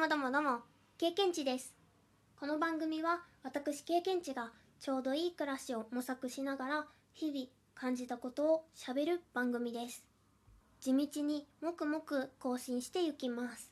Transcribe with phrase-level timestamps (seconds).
[0.00, 0.60] もどうもどうも、
[0.96, 1.74] 経験値です。
[2.34, 4.50] この番組は私経験値が
[4.80, 10.02] ちょうどいい暮らしを模索しながら日々感じたことをしゃべる番組です。
[10.80, 13.70] 地道にもくもく更新していきます。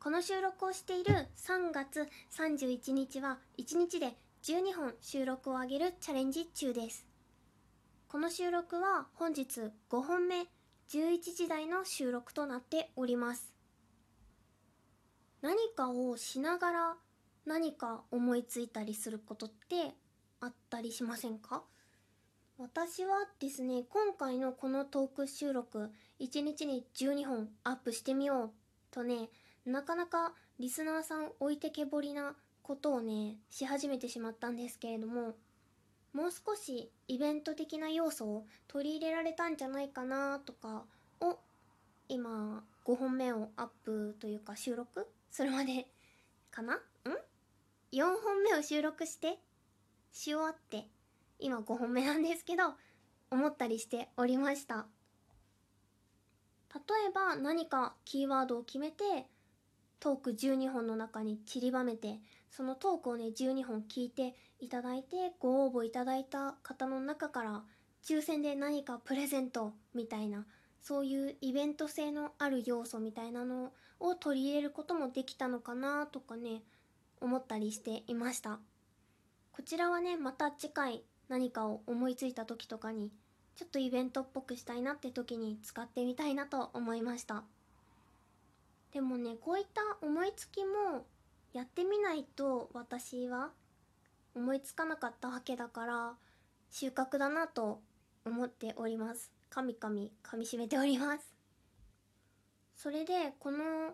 [0.00, 2.06] この収録をしている3月
[2.36, 7.06] 31日は1日で12本収録を上げるチャレンジ中です。
[8.06, 10.42] この収録は本日5本目
[10.90, 13.61] 11時台の収録となっております。
[15.42, 16.96] 何かをしながら
[17.44, 19.94] 何か思いついたりすることって
[20.40, 21.62] あったりしませんか？
[22.58, 28.50] 私はですね今回のこのトーク収録1日に12本アップしてみよう
[28.92, 29.30] とね
[29.66, 35.34] なかなかリスナーさん置いてけぼりなことをねし始めてしまったんですけれども
[36.12, 40.84] もう少しイベント的な要素を取り入れられたんじゃないかなとか
[41.20, 41.38] を
[42.08, 45.88] 今5本目をアップというか収録するまで。
[46.50, 46.74] かな？
[46.74, 46.78] ん
[47.90, 49.38] ?4 本目を収録して
[50.12, 50.86] し終わって
[51.38, 52.74] 今5本目なんですけど
[53.30, 54.86] 思ったりしておりました。
[56.74, 59.26] 例えば何かキーワードを決めて
[60.00, 67.62] トーク12本の中に散りばめてそのトークをね12本聞いていただいてご応募いただいた方の中から
[68.04, 70.46] 抽選で何かプレゼントみたいな
[70.82, 73.72] そういうイベント性のある要素みたいなの
[74.02, 76.62] を取り入れることもできたのかなとかね
[77.20, 78.58] 思ったりしていました。
[79.52, 83.10] こちらはねまた次回何かを思いついた時とかに
[83.54, 87.44] ちょっとイベントっぽくしたいなって時に使ってみたいなと思いました。
[88.92, 91.06] でもねこういった思いつきも
[91.52, 93.50] やってみないと私は
[94.34, 96.12] 思いつかなかったわけだから
[96.70, 97.80] 収穫だなと
[98.24, 99.30] 思っております。
[99.48, 101.31] かみかみかみしめております。
[102.82, 103.92] それでこの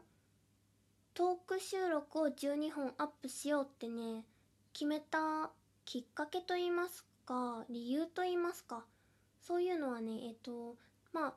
[1.12, 4.24] トーク収録を12本アップしようってね
[4.72, 5.50] 決めた
[5.84, 8.86] きっかけと言いますか理由と言いますか
[9.42, 10.76] そういうのはねえっと
[11.12, 11.34] まあ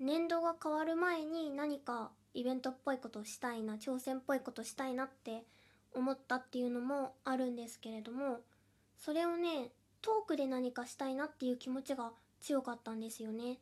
[0.00, 5.44] 年度が変わる前に何かイベントっぽいことをしたいな挑戦っぽいことしたいなって
[5.94, 8.38] 思ったっていうのもあるんですけれども
[8.96, 13.58] それをねトークで何かしたいなっていう気持ちが強かったんですよね。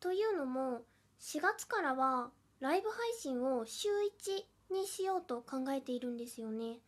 [0.00, 0.80] というのも
[1.20, 6.78] 4月からはライブ配信を週1にしようと考えているんですよね。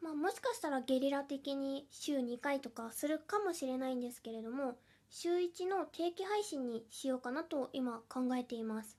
[0.00, 4.78] まあもしかしたらゲリラ的に週2回とかするかもしれないんですけれども
[5.10, 8.98] 週1の定期配信にしようかなと今考えています。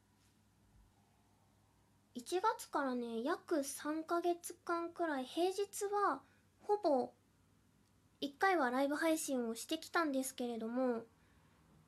[2.16, 6.22] 1月からね約3ヶ月間くらい平日は
[6.62, 7.12] ほぼ
[8.22, 11.04] 1回はライブ配信をしてきたんですけれども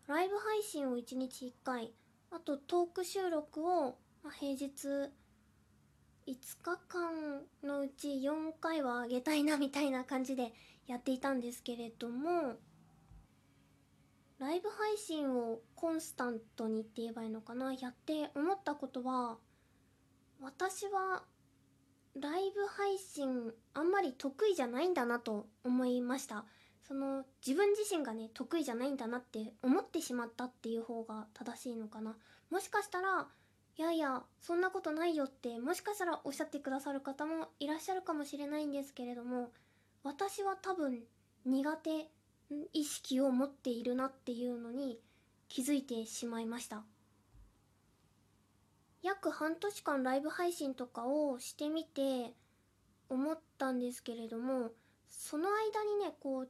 [0.08, 1.92] ライブ配信を1日1回
[2.31, 5.12] あとトーク収録を、まあ、平日5
[6.28, 10.53] 日間のうち4回はあげたいなみたいな感じで
[10.88, 12.56] やっていたんですけれども
[14.40, 17.74] ライブ配信をコンスタントにって言えばいいのかな？
[17.74, 19.38] やって思ったことは
[20.41, 21.24] 私は
[22.20, 26.46] ライブ配信あんまり得意じゃないんだなと思いました。
[26.91, 32.18] その自分自身がね得意じゃないんだなって思ってしまったっていう方が正しいのかな。
[32.50, 33.28] もしかしたら
[33.78, 39.53] いやいやそんなことないよってもしかしたらおっしゃってくださる方もいらっしゃるかもしれないんですけれども
[40.03, 41.00] 私は多分
[41.46, 42.09] 苦手
[42.74, 45.00] 意識を持っているなっていうのに
[45.47, 46.84] 気づいてしまいました。
[49.02, 52.34] 約半年間ライブ配信とかをしてみて
[53.08, 54.72] 思ったんですけれども
[55.08, 56.50] その間にねこう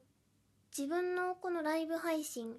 [0.78, 2.56] 自分のこのライブ配信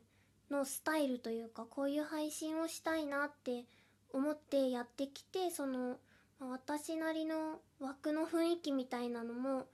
[0.51, 3.65] のスタイルというかこういう配信をしたいなって
[4.13, 5.97] 思ってやってきてその
[6.41, 9.67] 私なりの枠の雰囲気みたいなのも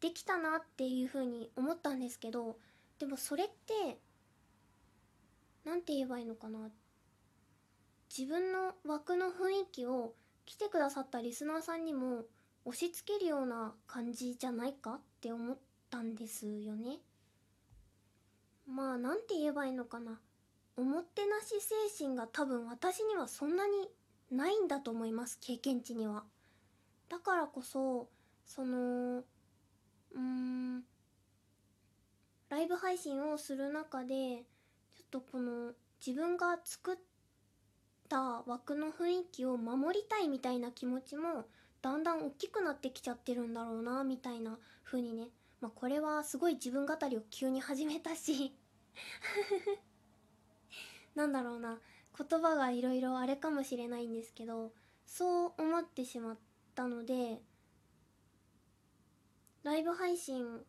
[0.00, 2.56] できたなっていうふうに思ったんですけど
[2.98, 3.98] でもそれって
[5.64, 6.70] 何て言えばいいのかな
[8.16, 10.14] 自分の枠の雰囲気を
[10.46, 12.24] 来てくださったリスナーさんにも
[12.64, 15.56] 押し付けるような感じじゃないかって思っ
[15.90, 16.98] たんですよね。
[18.70, 20.20] まあ何て言えばいいのかな
[20.76, 23.90] おもてなし精神が多分私にはそんなに
[24.30, 26.22] ないんだと思います経験値には。
[27.08, 28.08] だからこそ
[28.46, 30.84] そのうーん
[32.48, 35.72] ライブ配信をする中でちょっとこの
[36.04, 36.96] 自分が作っ
[38.08, 41.44] た枠の雰囲気を守りたいみたいな気持ちも
[41.82, 45.28] だんだん大きくなってきちゃってるんだろうなみたいな風にね
[45.60, 48.54] まあこれはすごい自分語りを急に始めたし。
[51.14, 51.78] なんだろうな。
[52.28, 54.72] 言葉がいろいろあれかもしれないんですけど
[55.06, 56.38] そう思ってしまっ
[56.74, 57.42] たので
[59.62, 60.64] ライブ配信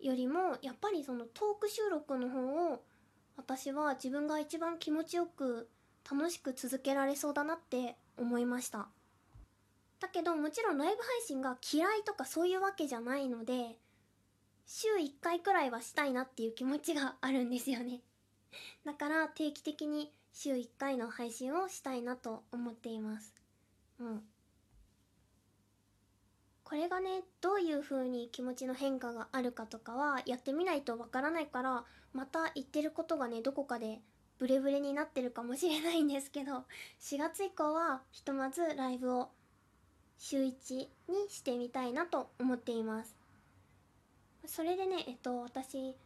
[0.00, 2.82] よりもやっぱりそのトーク収録の方を
[3.36, 5.68] 私は自分が一番気持ちよく
[6.10, 8.88] 楽しく続けられそうだなって思いました。
[10.00, 13.76] だけどもちろんライブ配信が嫌いとかそういうわけじゃないので
[14.66, 18.02] 週1回くらいはしたいなっていう気持ちがあるんですよね。
[18.84, 23.34] だから定期的に週1回の配信をしたいなと思っています。
[23.98, 24.28] うん。
[26.62, 34.00] これがねどういう風に気持ちの変化があるかとかはやってみないとわからないからまた言ってることがねどこかで
[34.38, 36.64] ブレブレになってるかもしれないんですけど
[37.02, 39.30] 4月以降はひとまずライブを
[40.22, 40.88] 週1に
[41.30, 43.16] してみたいなと思っています。
[44.44, 45.96] それでねえっと私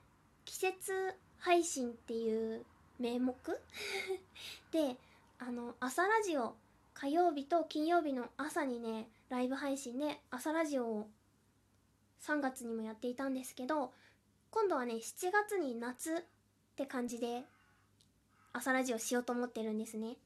[0.45, 0.93] 季節
[1.39, 2.65] 配信っていう
[3.01, 3.35] 名目？
[4.71, 4.97] で
[5.41, 6.55] あの朝ラジオ
[6.95, 11.09] 火曜日と金曜日の朝にねライブ配信で朝ラジオを
[12.21, 13.93] 3月にもやっていたんですけど
[14.53, 16.23] 今度はね7月に夏っ
[16.77, 17.45] て感じで
[18.53, 20.17] 朝ラジオしようと思ってるんですね。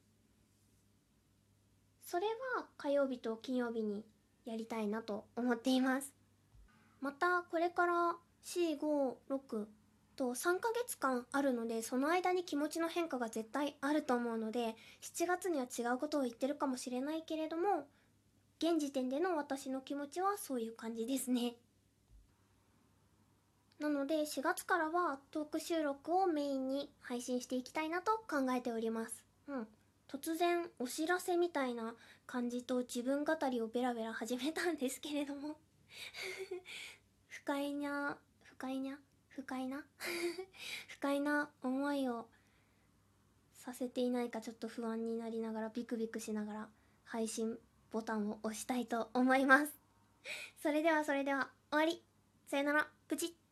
[2.09, 2.25] それ
[2.57, 4.03] は火曜日と金曜日に
[4.43, 6.11] やりたいなと思っています。
[7.01, 9.67] またこれから456
[10.15, 17.85] と3ヶ月間あるのでその間に気持ちの変化が絶対あると思うので7月には違うことを言ってるかもしれないけれども
[18.57, 21.53] 現時点での私の気持ちはそういう感じですね。
[23.79, 29.23] なので4月からはトーク収録をメインに配信していきたいなと考えております。
[29.47, 29.67] うん。
[30.09, 31.93] 突然お知らせみたいな
[32.25, 35.55] 感じと自分語りをベラベラ始めたんですけれども。
[37.27, 38.99] 不快な不快な？
[39.29, 39.85] 不快な？
[40.89, 42.27] 不快な思いを
[43.53, 46.69] させていないかちょっと不安になりながらビクビクしながら
[47.05, 47.59] 配信
[47.91, 49.73] ボタンを押したいと思います。
[50.61, 52.03] それではそれでは終わり。
[52.47, 52.91] さよなら。
[53.07, 53.48] プチッ。